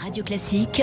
[0.00, 0.82] Radio Classique,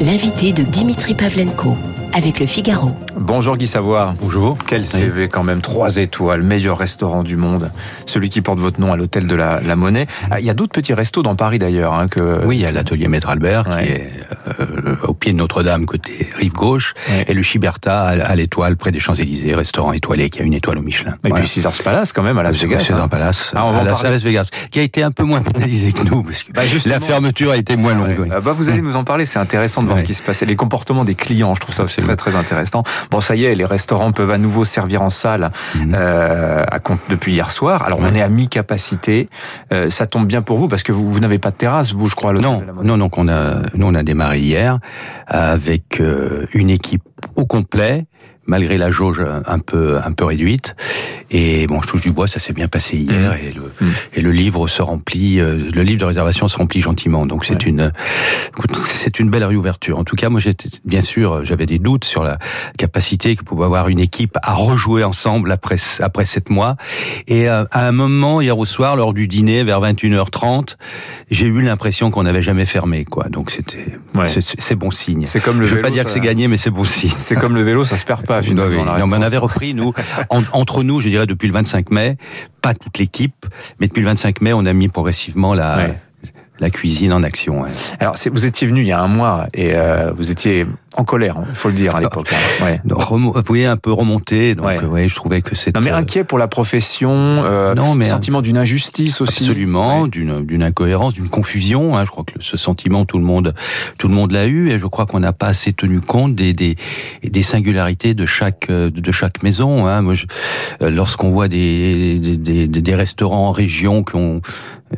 [0.00, 1.76] l'invité de Dimitri Pavlenko
[2.12, 2.92] avec le Figaro.
[3.16, 4.14] Bonjour Guy Savoie.
[4.20, 4.56] Bonjour.
[4.66, 7.70] Quel CV quand même, trois étoiles, meilleur restaurant du monde,
[8.06, 10.06] celui qui porte votre nom à l'hôtel de la, la, Monnaie.
[10.30, 11.92] Ah, il y a d'autres petits restos dans Paris d'ailleurs.
[11.92, 12.44] Hein, que...
[12.44, 13.84] Oui, il y a l'atelier Maître Albert ouais.
[13.84, 14.12] qui est
[14.60, 17.24] euh, au pied de Notre-Dame côté rive gauche ouais.
[17.28, 20.82] et le Chiberta à l'étoile près des Champs-Élysées, restaurant étoilé qui a une étoile au
[20.82, 21.16] Michelin.
[21.24, 21.40] Et ouais.
[21.40, 22.78] puis Caesars Palace quand même à Las Vegas.
[22.78, 23.08] Caesars hein.
[23.08, 26.02] Palace ah, on à, Las, Las Vegas, qui a été un peu moins pénalisé que
[26.02, 28.28] nous parce que bah la fermeture a été moins longue.
[28.32, 30.46] Ah bah vous allez nous en parler, c'est intéressant de voir ce qui se passait,
[30.46, 32.82] les comportements des clients, je trouve ça aussi très très intéressant.
[33.10, 35.94] Bon, ça y est, les restaurants peuvent à nouveau servir en salle mmh.
[35.94, 37.82] euh, à compte depuis hier soir.
[37.84, 38.08] Alors, ouais.
[38.10, 39.28] on est à mi-capacité.
[39.72, 42.08] Euh, ça tombe bien pour vous parce que vous, vous n'avez pas de terrasse, vous,
[42.08, 42.30] je crois.
[42.30, 44.78] À non, non, donc on a, nous on a démarré hier
[45.26, 47.02] avec euh, une équipe
[47.36, 48.06] au complet
[48.46, 50.74] malgré la jauge un peu un peu réduite.
[51.32, 53.46] Et bon, je touche du bois, ça s'est bien passé hier mmh.
[53.46, 53.92] et, le, mmh.
[54.14, 57.26] et le livre se remplit, euh, le livre de réservation se remplit gentiment.
[57.26, 57.70] Donc c'est ouais.
[57.70, 57.92] une
[58.72, 59.98] c'est une belle réouverture.
[59.98, 62.38] En tout cas, moi j'étais bien sûr, j'avais des doutes sur la
[62.76, 66.76] capacité que pouvait avoir une équipe à rejouer ensemble après après sept mois.
[67.28, 70.76] Et euh, à un moment hier au soir, lors du dîner vers 21h30,
[71.30, 73.28] j'ai eu l'impression qu'on n'avait jamais fermé quoi.
[73.30, 74.26] Donc c'était ouais.
[74.26, 75.24] c'est bon signe.
[75.24, 77.10] C'est comme le Je veux pas dire que c'est gagné, mais c'est bon signe.
[77.16, 78.84] C'est comme le vélo, ça se perd pas finalement.
[78.86, 79.02] Oui.
[79.02, 79.94] on avait repris nous
[80.28, 82.16] en, entre nous, je dirais depuis le 25 mai,
[82.60, 83.46] pas toute l'équipe,
[83.78, 85.98] mais depuis le 25 mai, on a mis progressivement la ouais.
[86.60, 87.62] la cuisine en action.
[87.62, 87.70] Ouais.
[88.00, 91.36] Alors vous étiez venu il y a un mois et euh, vous étiez en colère,
[91.48, 92.30] il faut le dire à l'époque.
[92.62, 92.80] Ouais.
[92.84, 94.84] Vous voyez un peu remonté, donc ouais.
[94.84, 95.78] ouais je trouvais que c'était.
[95.78, 99.44] Non mais inquiet pour la profession, euh, non mais sentiment d'une injustice aussi.
[99.44, 100.08] Absolument, ouais.
[100.10, 101.96] d'une incohérence, d'une confusion.
[101.96, 102.04] Hein.
[102.04, 103.54] Je crois que ce sentiment tout le monde
[103.98, 106.52] tout le monde l'a eu et je crois qu'on n'a pas assez tenu compte des
[106.52, 106.76] des
[107.22, 109.86] des singularités de chaque de chaque maison.
[109.86, 110.02] Hein.
[110.02, 110.14] Moi,
[110.80, 114.42] lorsqu'on voit des, des des, des restaurants en région qui ont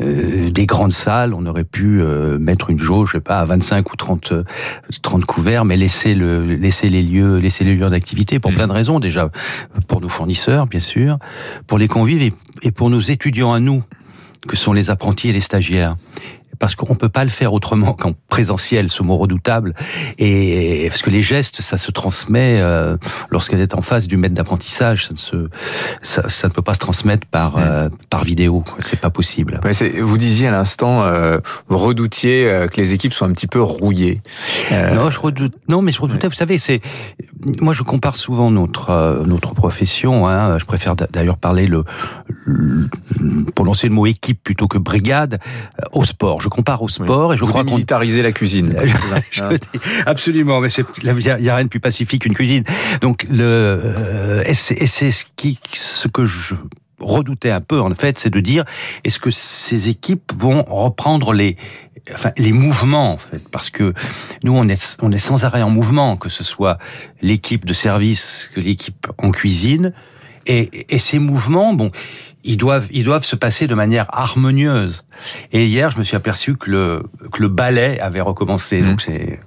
[0.00, 3.44] euh, des grandes salles, on aurait pu euh, mettre une jauge, je sais pas, à
[3.44, 4.32] 25 ou 30
[5.02, 8.54] 30 couverts, mais laisser le laisser les lieux laisser les lieux d'activité pour mmh.
[8.54, 9.30] plein de raisons déjà
[9.86, 11.18] pour nos fournisseurs bien sûr
[11.66, 12.32] pour les convives et,
[12.62, 13.82] et pour nos étudiants à nous
[14.48, 15.96] que sont les apprentis et les stagiaires
[16.58, 19.74] parce qu'on peut pas le faire autrement qu'en présentiel, ce mot redoutable,
[20.18, 22.96] et parce que les gestes, ça se transmet euh,
[23.30, 25.48] lorsqu'elle est en face du maître d'apprentissage, ça ne se,
[26.02, 29.60] ça, ça, ne peut pas se transmettre par euh, par vidéo, c'est pas possible.
[29.64, 31.38] Ouais, vous disiez à l'instant, euh,
[31.68, 34.22] vous redoutiez euh, que les équipes soient un petit peu rouillées.
[34.72, 36.24] Euh, non, je redoute, non, mais je redoutais.
[36.24, 36.28] Ouais.
[36.28, 36.80] Vous savez, c'est,
[37.60, 40.28] moi, je compare souvent notre notre profession.
[40.28, 41.84] Hein, je préfère d'ailleurs parler le,
[42.46, 42.88] le,
[43.54, 45.38] prononcer le mot équipe plutôt que brigade
[45.92, 47.34] au sport je compare au sport oui.
[47.34, 48.76] et je Vous crois qu'on militariser la cuisine.
[50.06, 52.64] absolument, mais il n'y a, a, rien de plus pacifique qu'une cuisine.
[53.00, 56.54] Donc le euh, et c'est ce qui ce que je
[57.00, 58.64] redoutais un peu en fait, c'est de dire
[59.04, 61.56] est-ce que ces équipes vont reprendre les
[62.12, 63.48] enfin les mouvements en fait?
[63.48, 63.94] Parce que
[64.42, 66.78] nous on est on est sans arrêt en mouvement que ce soit
[67.22, 69.92] l'équipe de service que l'équipe en cuisine
[70.46, 71.90] et, et ces mouvements bon
[72.44, 75.04] ils doivent, ils doivent se passer de manière harmonieuse.
[75.52, 78.82] Et hier, je me suis aperçu que le, que le ballet avait recommencé.
[78.82, 78.86] Mmh.
[78.86, 79.40] Donc c'est,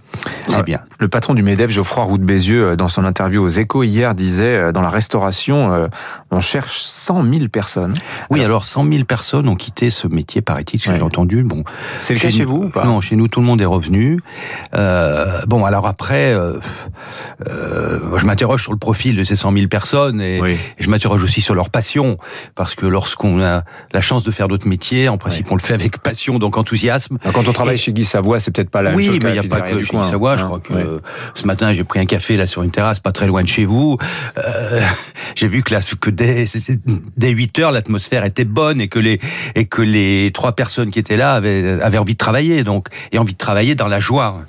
[0.47, 0.79] c'est bien.
[0.99, 4.71] Le patron du MEDEF, Geoffroy Roux de Bézieux, dans son interview aux Échos hier, disait
[4.73, 5.89] dans la restauration,
[6.31, 7.93] on cherche 100 000 personnes.
[8.29, 11.43] Oui, alors, alors 100 000 personnes ont quitté ce métier, paraît-il, ce que j'ai entendu.
[11.43, 11.63] Bon,
[11.99, 12.85] c'est le cas chez vous ou pas?
[12.85, 14.19] Non, chez nous, tout le monde est revenu.
[14.73, 16.53] Euh, bon, alors après, euh,
[17.47, 20.53] euh, je m'interroge sur le profil de ces 100 000 personnes et, oui.
[20.53, 22.17] et je m'interroge aussi sur leur passion,
[22.55, 23.63] parce que lorsqu'on a
[23.93, 25.53] la chance de faire d'autres métiers, en principe, ouais.
[25.53, 27.17] on le fait avec passion, donc enthousiasme.
[27.21, 27.77] Alors, quand on travaille et...
[27.77, 29.13] chez Guy Savoie, c'est peut-être pas la oui, même chose.
[29.15, 29.83] Oui, mais il n'y a pas que
[30.37, 30.85] Je crois que ouais.
[31.33, 33.65] ce matin, j'ai pris un café là sur une terrasse, pas très loin de chez
[33.65, 33.97] vous.
[34.37, 34.81] Euh,
[35.35, 36.45] j'ai vu que, là, que dès,
[37.17, 39.19] dès 8 heures, l'atmosphère était bonne et que les
[39.55, 43.17] et que les trois personnes qui étaient là avaient, avaient envie de travailler, donc et
[43.17, 44.41] envie de travailler dans la joie.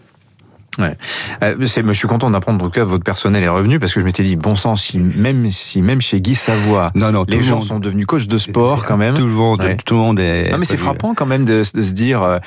[0.78, 0.96] Ouais.
[1.42, 4.36] Euh, je suis content d'apprendre que votre personnel est revenu parce que je m'étais dit
[4.36, 8.06] bon sang si même si même chez Guy Savoie non, non, les gens sont devenus
[8.06, 9.14] coachs de sport quand même.
[9.14, 9.76] Tout le monde ouais.
[9.76, 12.38] tout le monde est non mais c'est frappant quand même de, de se dire euh,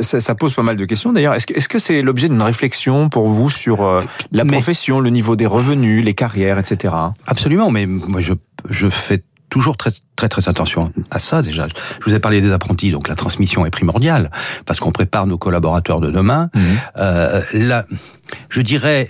[0.00, 1.12] ça, ça, pose pas mal de questions.
[1.12, 4.00] D'ailleurs est-ce que est-ce que c'est l'objet d'une réflexion pour vous sur euh,
[4.32, 6.92] la mais, profession le niveau des revenus les carrières etc
[7.26, 8.32] absolument mais moi je
[8.68, 9.22] je fais
[9.56, 11.66] toujours très très très attention à ça déjà.
[11.66, 14.30] Je vous ai parlé des apprentis, donc la transmission est primordiale
[14.66, 16.50] parce qu'on prépare nos collaborateurs de demain.
[16.54, 16.60] Mmh.
[16.98, 17.82] Euh,
[18.50, 19.08] je dirais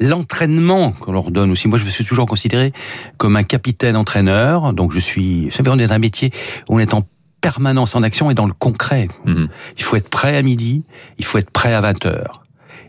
[0.00, 1.68] l'entraînement qu'on leur donne aussi.
[1.68, 2.72] Moi, je me suis toujours considéré
[3.18, 4.72] comme un capitaine entraîneur.
[4.72, 5.44] Donc, je suis.
[5.44, 6.32] Vous savez, on est dans un métier
[6.70, 7.06] où on est en
[7.42, 9.08] permanence en action et dans le concret.
[9.26, 9.44] Mmh.
[9.76, 10.84] Il faut être prêt à midi,
[11.18, 12.42] il faut être prêt à 20 heures.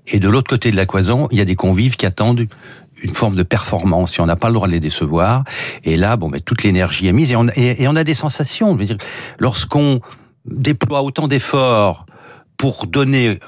[0.07, 2.47] Et de l'autre côté de la cloison, il y a des convives qui attendent
[3.05, 5.43] une forme de performance et on n'a pas le droit de les décevoir.
[5.83, 8.73] Et là, bon, mais toute l'énergie est mise et on, et on a des sensations.
[8.73, 8.97] Je veux dire,
[9.39, 10.01] lorsqu'on
[10.45, 12.05] déploie autant d'efforts
[12.57, 13.39] pour donner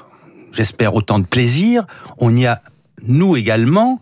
[0.52, 1.86] j'espère, autant de plaisir,
[2.18, 2.62] on y a,
[3.02, 4.00] nous également,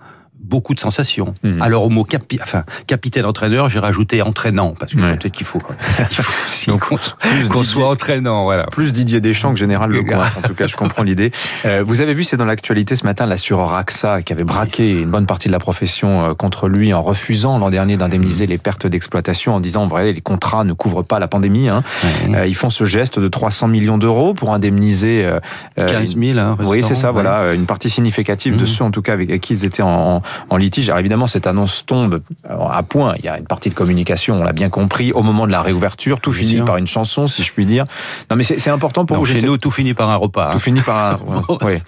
[0.48, 1.34] beaucoup de sensations.
[1.42, 1.62] Mhm.
[1.62, 5.58] Alors au mot capi enfin, capitaine entraîneur, j'ai rajouté entraînant parce que peut-être qu'il faut,
[7.50, 8.44] qu'on soit entraînant.
[8.44, 8.66] Voilà.
[8.66, 10.38] Plus Didier Deschamps que Général Leclerc.
[10.38, 11.30] En tout cas, je comprends l'idée.
[11.64, 15.10] Euh, vous avez vu, c'est dans l'actualité ce matin, l'assureur AXA qui avait braqué une
[15.10, 18.86] bonne partie de la profession euh, contre lui en refusant l'an dernier d'indemniser les pertes
[18.86, 21.68] d'exploitation en disant, vrai, les contrats ne couvrent pas la pandémie.
[21.68, 21.82] Hein.
[22.28, 25.28] Euh, ils font ce geste de 300 millions d'euros pour indemniser
[25.76, 26.38] 15 000.
[26.38, 27.10] Hein, oui, c'est ça.
[27.10, 28.66] Voilà, une partie significative de mmh.
[28.66, 30.22] ceux en tout cas avec qui ils étaient en, en
[30.56, 30.88] litige.
[30.88, 33.14] Alors évidemment, cette annonce tombe à point.
[33.18, 35.62] Il y a une partie de communication, on l'a bien compris, au moment de la
[35.62, 36.20] réouverture.
[36.20, 37.84] Tout finit par une chanson, si je puis dire.
[38.30, 39.26] Non, mais c'est important pour vous.
[39.26, 40.50] Chez nous, tout finit par un repas.
[40.50, 40.60] Tout hein.
[40.60, 41.80] finit par un, ouais,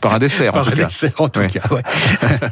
[0.00, 0.84] par un dessert, par en tout un cas.
[0.86, 1.82] Dessert, en tout cas ouais.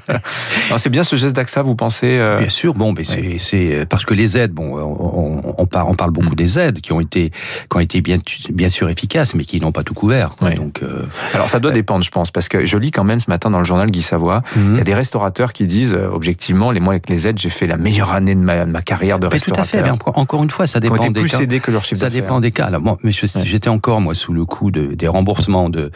[0.79, 2.39] c'est bien ce geste d'AXA, vous pensez euh...
[2.39, 2.75] Bien sûr.
[2.75, 6.37] Bon, mais c'est parce que les aides, bon, on, on, parle, on parle beaucoup mm.
[6.37, 8.19] des aides qui ont été, qui ont été bien,
[8.51, 10.37] bien sûr efficaces, mais qui n'ont pas tout couvert.
[10.39, 10.51] Quoi.
[10.51, 11.07] Donc, euh...
[11.35, 13.59] alors ça doit dépendre, je pense, parce que je lis quand même ce matin dans
[13.59, 14.73] le journal Guy Savoie, mm.
[14.73, 17.51] il y a des restaurateurs qui disent, euh, objectivement, les mois avec les aides, j'ai
[17.51, 19.67] fait la meilleure année de ma, ma carrière de mais restaurateur.
[19.67, 20.19] Tout à fait.
[20.19, 21.41] encore une fois, ça dépend des plus cas.
[21.41, 22.67] Aidés que leur chiffre ça dépend des cas.
[22.67, 25.91] Alors, moi, j'étais encore moi sous le coup de, des remboursements de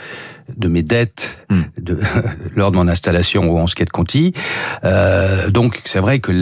[0.56, 1.62] de mes dettes hmm.
[1.78, 1.98] de,
[2.56, 4.32] lors de mon installation au skate Conti.
[4.84, 6.32] Euh, donc c'est vrai que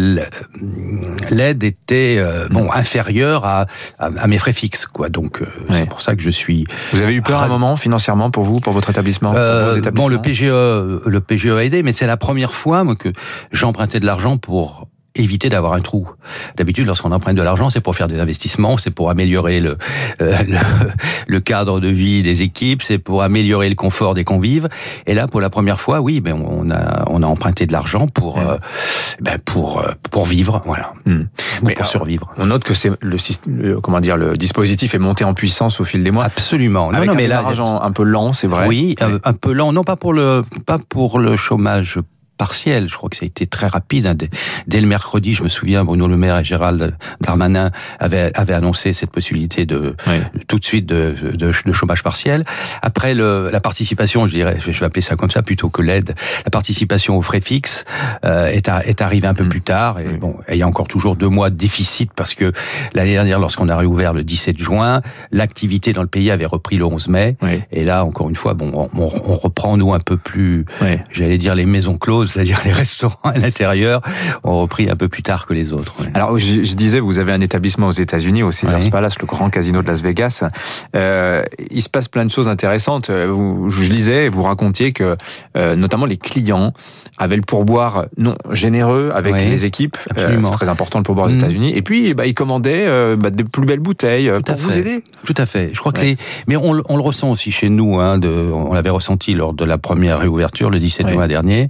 [1.30, 2.74] l'aide était euh, bon hmm.
[2.74, 3.66] inférieure à,
[3.98, 5.08] à, mes frais fixes quoi.
[5.08, 6.66] Donc euh, c'est pour ça que je suis.
[6.92, 9.76] Vous avez eu peur à un moment financièrement pour vous, pour votre établissement, pour vos
[9.76, 13.10] établissements Bon, le PGE, le PGE a aidé, mais c'est la première fois moi, que
[13.52, 16.08] j'empruntais de l'argent pour éviter d'avoir un trou.
[16.56, 19.76] D'habitude, lorsqu'on emprunte de l'argent, c'est pour faire des investissements, c'est pour améliorer le,
[20.22, 20.36] euh,
[21.26, 24.68] le, cadre de vie des équipes, c'est pour améliorer le confort des convives.
[25.06, 28.06] Et là, pour la première fois, oui, ben on a on a emprunté de l'argent
[28.06, 28.58] pour euh,
[29.20, 31.22] ben pour euh, pour vivre, voilà, hmm.
[31.62, 32.32] Mais pour survivre.
[32.36, 36.04] On note que c'est le, comment dire le dispositif est monté en puissance au fil
[36.04, 36.24] des mois.
[36.24, 36.92] Absolument.
[36.92, 37.42] non, non, mais là,
[37.82, 38.68] un peu lent, c'est vrai.
[38.68, 41.98] Oui, un peu lent, non pas pour le pas pour le chômage
[42.40, 42.88] partiel.
[42.88, 44.06] Je crois que ça a été très rapide.
[44.06, 44.14] Hein.
[44.66, 48.94] Dès, le mercredi, je me souviens, Bruno Le Maire et Gérald Darmanin avaient, avaient annoncé
[48.94, 49.94] cette possibilité de
[50.48, 52.46] tout de suite de, de, de, chômage partiel.
[52.80, 56.14] Après le, la participation, je dirais, je vais appeler ça comme ça plutôt que l'aide.
[56.46, 57.84] La participation aux frais fixes
[58.24, 59.50] euh, est, est arrivée un peu mm.
[59.50, 60.00] plus tard.
[60.00, 62.54] Et bon, il y a encore toujours deux mois de déficit parce que
[62.94, 66.86] l'année dernière, lorsqu'on a réouvert le 17 juin, l'activité dans le pays avait repris le
[66.86, 67.36] 11 mai.
[67.70, 70.64] Et là, encore une fois, bon, on, on reprend nous un peu plus,
[71.12, 74.00] j'allais dire les maisons closes c'est-à-dire les restaurants à l'intérieur,
[74.44, 75.94] ont repris un peu plus tard que les autres.
[76.14, 79.82] Alors, je, disais, vous avez un établissement aux États-Unis, au Caesars Palace, le grand casino
[79.82, 80.44] de Las Vegas.
[80.96, 83.10] Euh, il se passe plein de choses intéressantes.
[83.10, 85.16] Vous, je lisais, vous racontiez que,
[85.56, 86.72] euh, notamment les clients
[87.20, 89.98] avaient le pourboire non généreux avec les équipes.
[90.16, 91.34] Euh, c'est très important le pourboire aux mmh.
[91.34, 91.72] États-Unis.
[91.76, 95.04] Et puis, bah, ils commandaient euh, bah, des plus belles bouteilles euh, pour vous aider.
[95.24, 95.70] Tout à fait.
[95.74, 96.16] Je crois que les,
[96.48, 98.00] mais on, on, le ressent aussi chez nous.
[98.00, 101.68] Hein, de, on l'avait ressenti lors de la première réouverture le 17 juin dernier.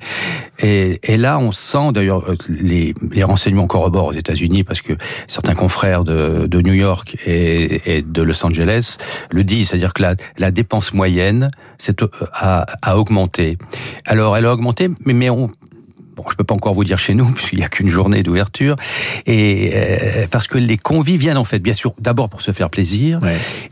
[0.63, 4.93] Et, et, là, on sent d'ailleurs les, les renseignements corroborent aux États-Unis parce que
[5.27, 8.97] certains confrères de, de New York et, et, de Los Angeles
[9.31, 11.51] le disent, c'est-à-dire que la, la dépense moyenne
[12.33, 13.57] a, a augmenté.
[14.07, 15.51] Alors, elle a augmenté, mais, mais on
[16.21, 18.77] Bon, je peux pas encore vous dire chez nous, puisqu'il n'y a qu'une journée d'ouverture,
[19.25, 22.69] et euh, parce que les convives viennent en fait, bien sûr, d'abord pour se faire
[22.69, 23.21] plaisir,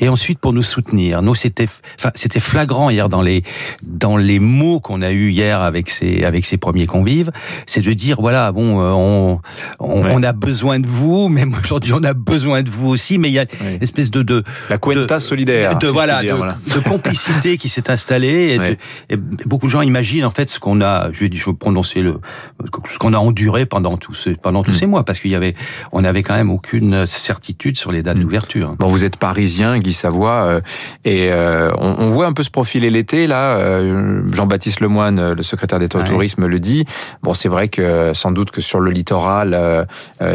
[0.01, 1.21] et ensuite pour nous soutenir.
[1.21, 1.69] Nous, c'était,
[1.99, 3.43] enfin, c'était flagrant hier dans les
[3.83, 7.31] dans les mots qu'on a eu hier avec ces avec ces premiers convives,
[7.67, 9.41] c'est de dire voilà, bon, euh, on
[9.79, 13.35] on, a besoin de vous, même aujourd'hui on a besoin de vous aussi, mais il
[13.35, 17.91] y a une espèce de de la cuenta solidaire, de, voilà, de, complicité qui s'est
[17.91, 18.59] installée,
[19.11, 22.01] et, beaucoup de gens imaginent en fait ce qu'on a, je vais, je vais prononcer
[22.01, 22.21] le
[22.87, 24.75] ce qu'on a enduré pendant tous ces, pendant tous hmm.
[24.75, 25.55] ces mois, parce qu'il y avait,
[25.93, 28.23] on n'avait quand même aucune certitude sur les dates hmm.
[28.23, 28.75] d'ouverture.
[28.79, 30.61] Bon, vous êtes parisien, Guy Savoie, euh,
[31.05, 33.57] et euh, on, voit un peu se profiler l'été là.
[33.57, 36.85] Euh, Jean-Baptiste Lemoine, le secrétaire d'État au tourisme, le dit.
[37.23, 39.87] Bon, c'est vrai que sans doute que sur le littoral,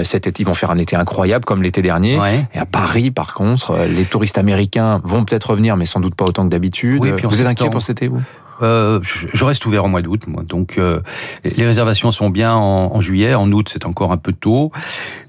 [0.03, 2.19] cet été, ils vont faire un été incroyable comme l'été dernier.
[2.53, 6.25] Et à Paris, par contre, les touristes américains vont peut-être revenir, mais sans doute pas
[6.25, 7.03] autant que d'habitude.
[7.03, 8.21] vous êtes inquiet pour cet été, vous?
[8.61, 10.43] Euh, je reste ouvert au mois d'août, moi.
[10.43, 10.99] Donc, euh,
[11.43, 13.33] les réservations sont bien en, juillet.
[13.33, 14.71] En août, c'est encore un peu tôt.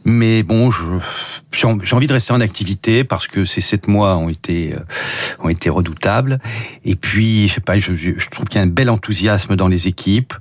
[0.05, 0.71] Mais bon,
[1.53, 4.81] j'ai envie de rester en activité parce que ces sept mois ont été euh,
[5.43, 6.41] ont été redoutables.
[6.85, 9.69] Et puis, je sais pas, je, je trouve qu'il y a un bel enthousiasme dans
[9.69, 10.35] les équipes.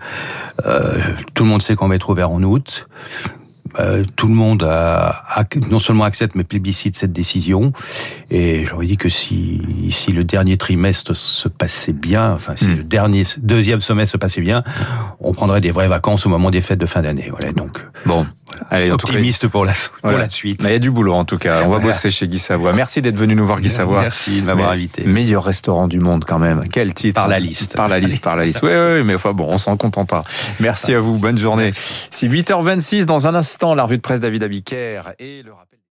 [1.33, 2.87] tout le monde sait qu'on va être ouvert en août.
[3.79, 5.23] Euh, tout le monde a,
[5.69, 7.73] non seulement accepte mais plébiscite cette décision.
[8.29, 12.77] Et j'aurais dit que si, si le dernier trimestre se passait bien, enfin si hmm.
[12.77, 14.63] le dernier deuxième semestre se passait bien,
[15.19, 17.29] on prendrait des vraies vacances au moment des fêtes de fin d'année.
[17.29, 18.25] Voilà, donc bon.
[18.69, 20.61] Allez, optimiste pour la, pour la suite.
[20.63, 21.63] Il y a du boulot en tout cas.
[21.65, 22.73] On va bosser chez Guy Savoie.
[22.73, 24.01] Merci d'être venu nous voir, Guy Savoie.
[24.01, 25.03] Merci de m'avoir invité.
[25.03, 26.61] Meilleur restaurant du monde quand même.
[26.71, 27.75] Quel titre Par la liste.
[27.75, 28.61] Par la liste, par la liste.
[28.63, 30.23] Oui, oui, mais enfin bon, on s'en contente pas.
[30.59, 31.17] Merci à vous.
[31.17, 31.71] Bonne journée.
[32.09, 33.75] C'est 8h26 dans un instant.
[33.75, 35.72] La revue de presse David Abiker et le rappel.